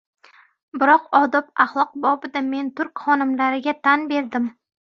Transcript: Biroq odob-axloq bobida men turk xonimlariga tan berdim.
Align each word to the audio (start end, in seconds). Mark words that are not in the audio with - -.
Biroq 0.83 1.03
odob-axloq 1.19 1.93
bobida 2.07 2.43
men 2.49 2.75
turk 2.81 3.05
xonimlariga 3.05 3.79
tan 3.89 4.09
berdim. 4.15 4.53